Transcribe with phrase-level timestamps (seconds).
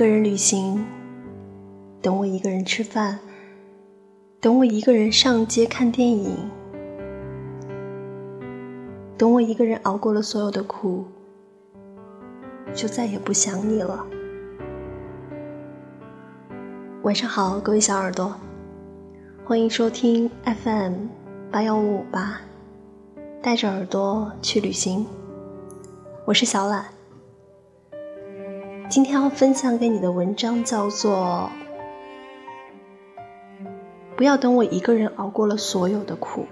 [0.00, 0.82] 一个人旅行，
[2.00, 3.18] 等我一个人吃饭，
[4.40, 6.50] 等我一个人上街看电影，
[9.18, 11.04] 等我一个人熬过了所有的苦，
[12.74, 14.06] 就再也不想你了。
[17.02, 18.34] 晚上好，各位小耳朵，
[19.44, 20.30] 欢迎收听
[20.64, 20.94] FM
[21.50, 22.40] 八幺五五八，
[23.42, 25.04] 带着耳朵去旅行。
[26.24, 26.99] 我是小懒。
[28.90, 31.48] 今天要分享给你的文章叫做
[34.16, 36.42] 《不要等我一个人熬过了所有的苦》。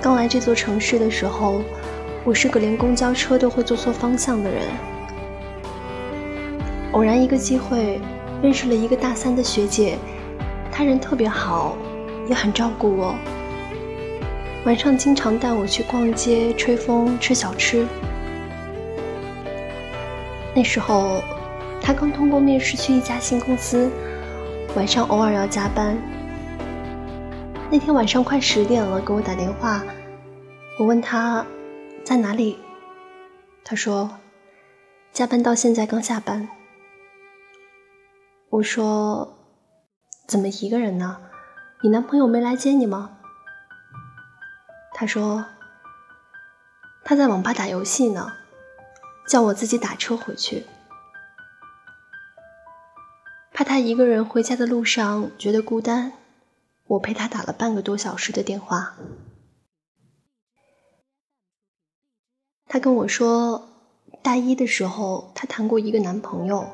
[0.00, 1.62] 刚来这座城市的时候，
[2.24, 4.62] 我是个连公交车都会坐错方向的人。
[6.92, 8.00] 偶然一个机会，
[8.40, 9.98] 认识了一个大三的学姐，
[10.70, 11.76] 她人特别好，
[12.28, 13.16] 也很照顾我。
[14.66, 17.86] 晚上经常带我去逛街、吹风、吃小吃。
[20.54, 21.22] 那时候，
[21.80, 23.90] 他刚通过面试去一家新公司，
[24.76, 25.96] 晚上偶尔要加班。
[27.70, 29.82] 那天晚上快十点了，给我打电话，
[30.78, 31.46] 我问他
[32.04, 32.58] 在哪里，
[33.64, 34.10] 他说
[35.10, 36.46] 加班到现在刚下班。
[38.50, 39.38] 我说
[40.26, 41.16] 怎么一个人呢？
[41.82, 43.19] 你男朋友没来接你吗？
[45.00, 45.46] 他说
[47.02, 48.34] ：“他在网吧打游戏呢，
[49.26, 50.66] 叫我自己打车回去，
[53.54, 56.12] 怕他一个人回家的路上觉得孤单，
[56.86, 58.94] 我陪他打了半个多小时的电话。
[62.66, 63.70] 他跟我说，
[64.20, 66.68] 大一的时候他谈过一个男朋友。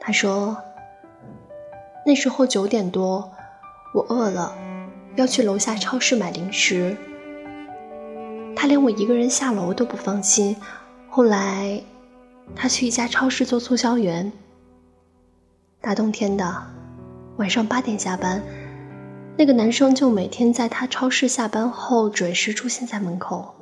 [0.00, 0.56] 他说，
[2.06, 3.34] 那时候九点多，
[3.92, 4.56] 我饿了。”
[5.14, 6.96] 要去楼下超市买零食，
[8.56, 10.56] 他连我一个人下楼都不放心。
[11.10, 11.82] 后来，
[12.56, 14.32] 他去一家超市做促销员。
[15.82, 16.62] 大冬天的，
[17.36, 18.42] 晚上八点下班，
[19.36, 23.54] 那个男生就每天在他超市下班后准时出现在门口。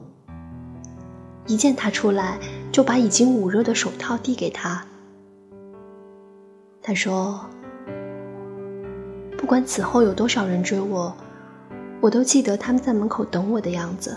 [1.48, 2.38] 一见他出来，
[2.70, 4.86] 就把已经捂热的手套递给他。
[6.80, 7.44] 他说
[9.36, 11.12] ：“不管此后有多少人追我。”
[12.00, 14.16] 我都记得他们在门口等我的样子。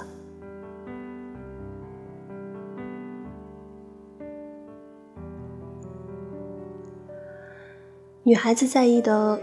[8.24, 9.38] 女孩子在意的，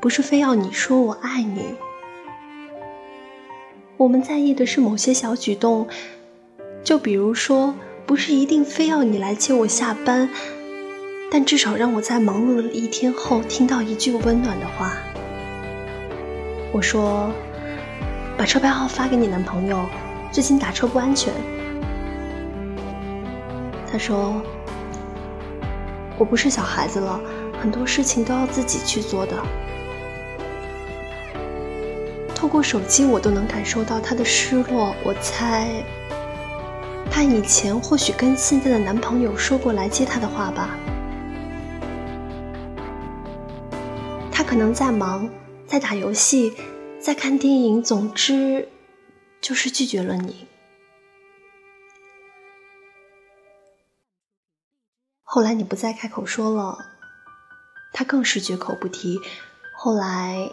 [0.00, 1.74] 不是非要你说我爱你，
[3.96, 5.88] 我们在意的是某些小举动，
[6.84, 7.74] 就比如说，
[8.06, 10.30] 不是一定非要你来接我下班，
[11.32, 14.94] 但至少让我在忙碌了一天后听到一句温暖的话。
[16.72, 17.32] 我说。
[18.42, 19.86] 把车牌号发给你男朋友，
[20.32, 21.32] 最近打车不安全。
[23.88, 24.42] 他说
[26.18, 27.20] ：“我不是小孩子了，
[27.60, 29.40] 很多事情都要自己去做的。”
[32.34, 34.92] 透过手机，我都能感受到他的失落。
[35.04, 35.68] 我猜，
[37.12, 40.70] 他以前或许跟现在的男朋友说过来接他的话吧。
[44.32, 45.28] 他可能在忙，
[45.64, 46.52] 在打游戏。
[47.02, 48.68] 在看电影，总之
[49.40, 50.46] 就是拒绝了你。
[55.24, 56.78] 后来你不再开口说了，
[57.92, 59.18] 他更是绝口不提。
[59.74, 60.48] 后来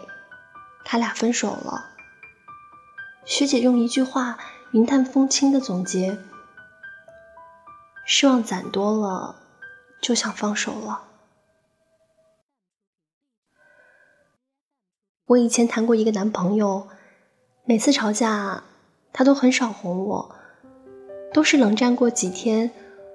[0.84, 1.90] 他俩分手了。
[3.24, 4.36] 学姐用一句话
[4.72, 6.18] 云淡风轻的总结：
[8.04, 9.36] 失望攒多了，
[10.00, 11.09] 就想放手了。
[15.30, 16.88] 我以前谈过一个男朋友，
[17.64, 18.64] 每次吵架，
[19.12, 20.34] 他都很少哄我，
[21.32, 22.68] 都是冷战过几天，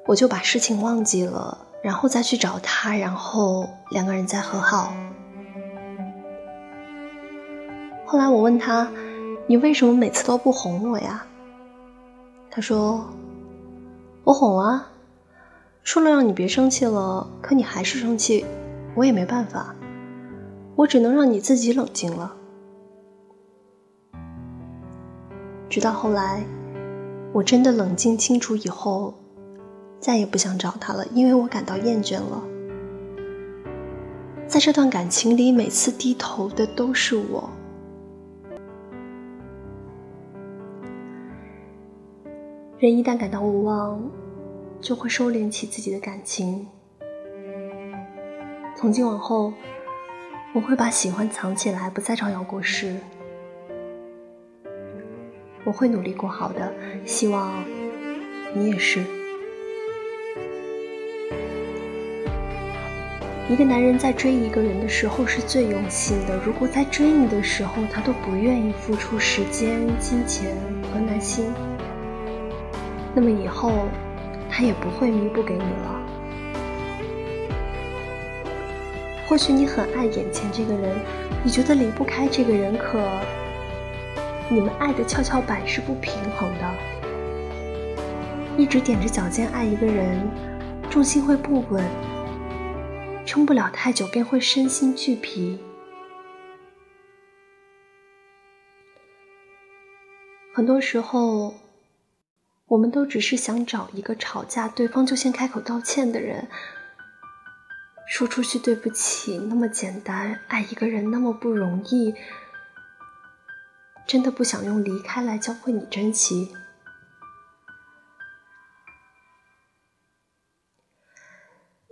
[0.06, 4.94] 我就把事情忘记了，然后再去找他，然后两个人再和好。
[8.06, 8.90] 后来我问他
[9.46, 11.28] ：“你为什么每次都不哄我呀？”
[12.50, 13.06] 他说
[14.24, 14.88] ：“我哄啊，
[15.84, 18.46] 说了让你别生气了，可你还是生气，
[18.96, 19.76] 我也没办法。”
[20.75, 22.36] 我只能让你自己冷静了。
[25.69, 26.44] 直到后来，
[27.31, 29.13] 我真的冷静清楚以后，
[30.00, 32.44] 再也不想找他了，因为我感到厌倦了。
[34.48, 37.50] 在这段感情里，每次低头的都是我。
[42.78, 44.00] 人一旦感到无望，
[44.81, 46.68] 就会收敛起自己的感情。
[48.75, 49.54] 从今往后。
[50.56, 52.96] 我会把喜欢藏起来，不再招摇过市。
[55.66, 56.74] 我会努力过好的，
[57.06, 57.62] 希望
[58.54, 59.04] 你也是。
[63.50, 70.56] 一个男人在追一个人的时候是最用心的，如果在追你的时候他都不愿意付出时间、金钱
[70.94, 71.52] 和耐心，
[73.13, 73.90] 那么以后
[74.50, 75.94] 他也不会弥补给你了。
[79.27, 80.95] 或许你很爱眼前这个人，
[81.44, 83.01] 你觉得离不开这个人，可
[84.50, 86.75] 你们爱的跷跷板是不平衡的，
[88.56, 90.22] 一直踮着脚尖爱一个人，
[90.92, 91.83] 重心会不稳。
[93.25, 95.60] 撑不了太久，便会身心俱疲。
[100.54, 101.56] 很多时候，
[102.68, 106.48] 我们都只是想找一个吵架对方就先开口道歉的人，
[108.07, 112.16] 说出去对不起那么简单，爱一个人那么不容易，
[114.06, 116.54] 真的不想用离开来教会你珍惜。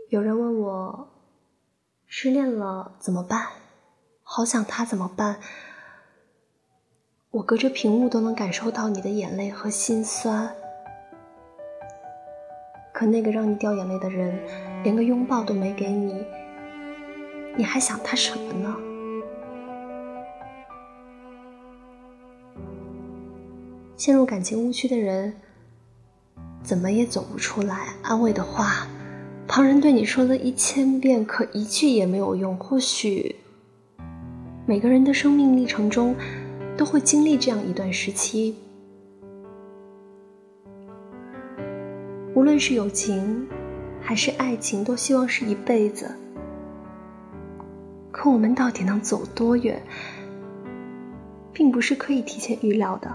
[0.10, 1.10] 有人问我。
[2.16, 3.48] 失恋了怎么办？
[4.22, 5.40] 好想他怎么办？
[7.32, 10.56] 我隔着屏幕都能感受到你的眼泪和心酸。
[12.94, 14.40] 可那个让你掉眼泪的人，
[14.84, 16.24] 连个拥抱都没给你，
[17.56, 18.76] 你还想他什么呢？
[23.96, 25.34] 陷入感情误区的人，
[26.62, 27.94] 怎么也走不出来。
[28.02, 28.88] 安慰的话。
[29.46, 32.56] 旁人对你说了一千遍，可一句也没有用。
[32.58, 33.36] 或许
[34.66, 36.16] 每个人的生命历程中
[36.78, 38.56] 都会经历这样一段时期，
[42.34, 43.46] 无论是友情
[44.04, 46.12] 还是爱情，都希望是一辈子。
[48.12, 49.82] 可我们到底能走多远，
[51.52, 53.12] 并不是可以提前预料的。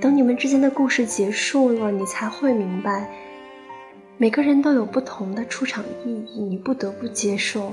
[0.00, 3.08] 等你们之间的故事结束了，你才会明白，
[4.18, 7.72] 每个人都有不同的出场意义，你不得不接受。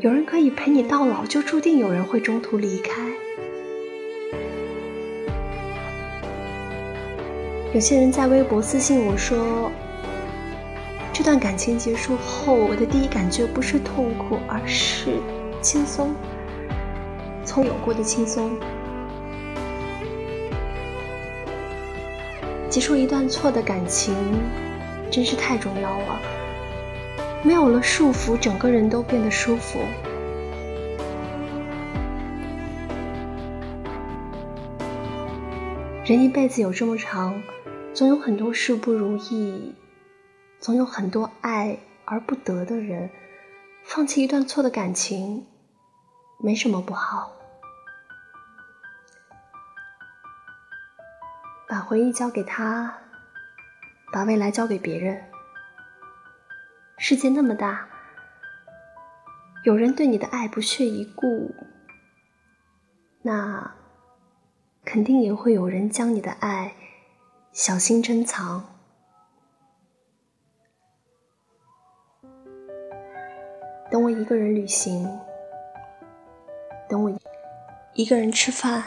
[0.00, 3.21] 有人可以陪你到老，就注定有人会中途离开。
[7.74, 9.72] 有些人在微博私信我说，
[11.10, 15.16] 这段感情结束后，我的第一感觉不是痛苦，而是
[15.62, 16.14] 轻松，
[17.46, 18.50] 从有过的轻松。
[22.68, 24.14] 结束一段错的感情，
[25.10, 26.20] 真是太重要了。
[27.42, 29.78] 没有了束缚，整个人都变得舒服。
[36.04, 37.40] 人一辈子有这么长，
[37.94, 39.72] 总有很多事不如意，
[40.58, 43.08] 总有很多爱而不得的人。
[43.84, 45.46] 放弃一段错的感情，
[46.40, 47.32] 没什么不好。
[51.68, 52.92] 把回忆交给他，
[54.12, 55.22] 把未来交给别人。
[56.98, 57.88] 世界那么大，
[59.62, 61.54] 有人对你的爱不屑一顾，
[63.22, 63.72] 那
[64.84, 66.74] 肯定也会有人将你的爱
[67.52, 68.64] 小心珍藏。
[73.90, 75.08] 等我一个人旅行，
[76.88, 77.12] 等我
[77.94, 78.82] 一个人吃饭。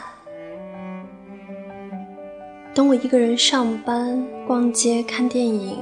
[2.74, 5.78] 等我一个人上班、逛街、看电影；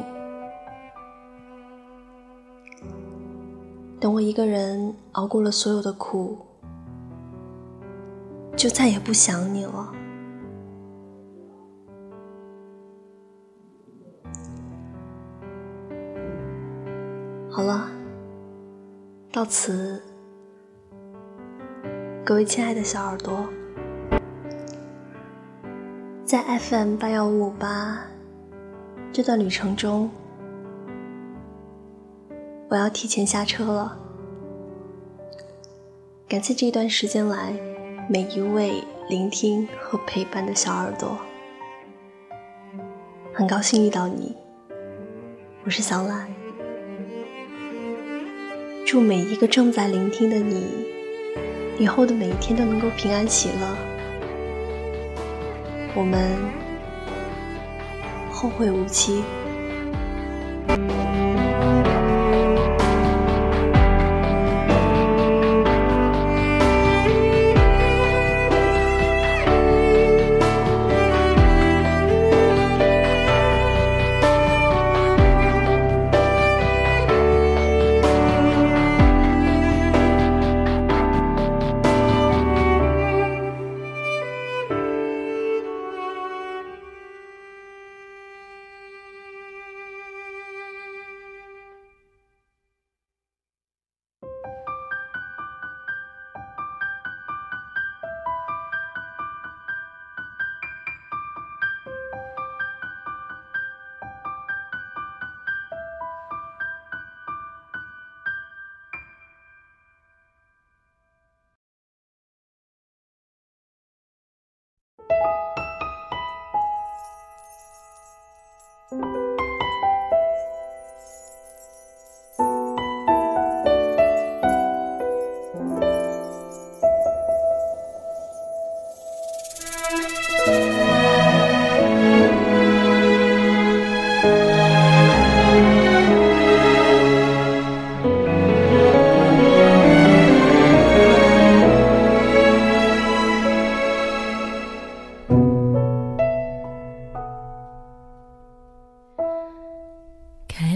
[3.98, 6.38] 等我一个人熬过了所有的苦，
[8.56, 9.92] 就再也不想你了。
[17.56, 17.88] 好了，
[19.30, 20.02] 到此，
[22.24, 23.46] 各位亲爱的小耳朵。
[26.24, 28.00] 在 FM 八幺五五八
[29.12, 30.10] 这段旅程中，
[32.70, 33.96] 我要提前下车了。
[36.26, 37.52] 感谢这段时间来
[38.10, 41.16] 每一位聆听和陪伴的小耳朵，
[43.32, 44.36] 很高兴遇到你，
[45.64, 46.43] 我是小懒。
[48.86, 50.66] 祝每一个正在聆听的你，
[51.78, 53.76] 以后的每一天都能够平安喜乐。
[55.94, 56.36] 我们
[58.30, 59.22] 后会无期。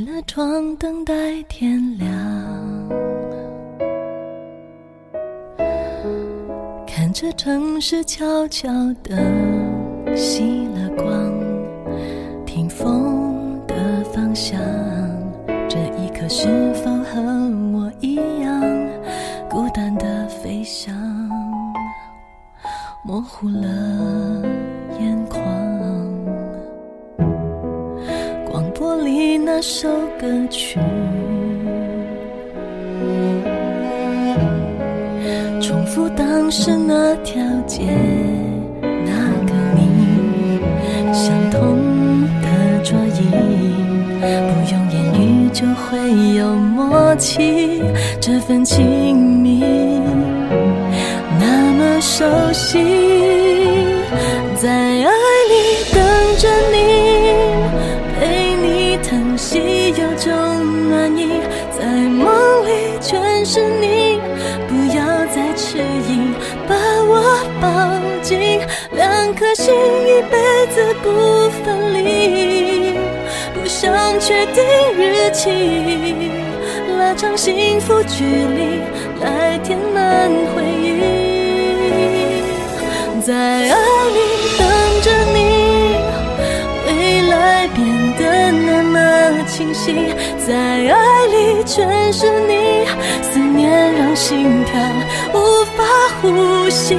[0.08, 2.08] 了窗，等待天亮。
[6.86, 8.70] 看着城市悄悄
[9.02, 9.16] 的
[10.16, 11.30] 熄了光，
[12.46, 14.58] 听风的方向。
[15.68, 17.20] 这一刻是否和
[17.74, 18.62] 我一样，
[19.50, 20.94] 孤单的飞翔，
[23.04, 24.37] 模糊了
[29.36, 30.78] 那首歌曲。
[35.60, 37.82] 重复当时那条街，
[38.80, 39.12] 那
[39.44, 40.60] 个你，
[41.12, 41.76] 相同
[42.40, 42.48] 的
[42.82, 43.28] 桌椅，
[44.20, 44.24] 不
[44.72, 45.98] 用言语就会
[46.36, 47.82] 有默契，
[48.20, 49.62] 这份亲密
[51.38, 52.78] 那么熟悉，
[59.38, 59.54] 你疼惜
[59.90, 60.32] 有种
[60.90, 61.40] 暖意，
[61.78, 64.18] 在梦里全是你。
[64.66, 65.00] 不要
[65.32, 66.34] 再迟疑，
[66.66, 66.74] 把
[67.06, 67.14] 我
[67.60, 67.68] 抱
[68.20, 70.36] 紧，两颗心一辈
[70.74, 72.98] 子不分离。
[73.54, 74.64] 不想确定
[74.98, 76.32] 日期，
[76.98, 78.80] 拉长幸福距离，
[79.22, 80.86] 来填满回忆。
[83.24, 83.70] 在爱
[84.08, 84.18] 里
[84.58, 84.66] 等
[85.02, 85.37] 着你，
[89.58, 89.92] 清晰，
[90.46, 92.86] 在爱里全是你。
[93.20, 94.80] 思念让心跳
[95.34, 95.82] 无法
[96.22, 96.94] 呼吸，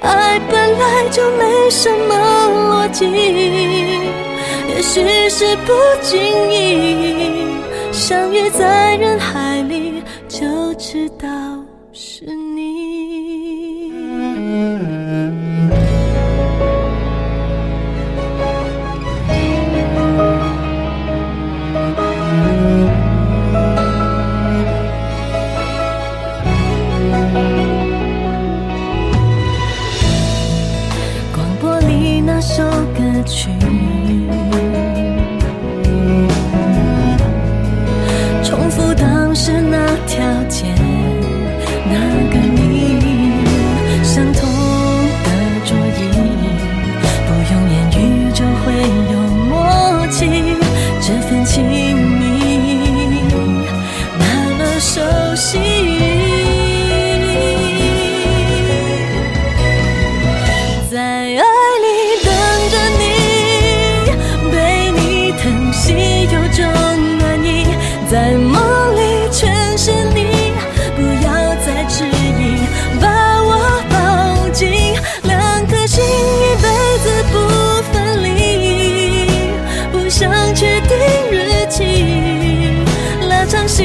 [0.00, 3.06] 爱本来就没什么逻辑，
[4.68, 6.20] 也许是不经
[6.52, 7.46] 意
[7.90, 11.26] 相遇在人海里，就知道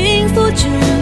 [0.01, 0.98] 幸福距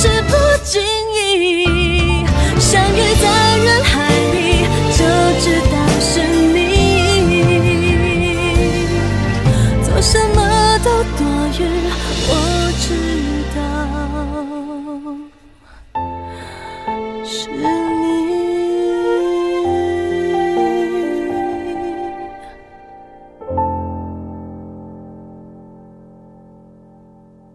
[0.00, 0.47] 是不。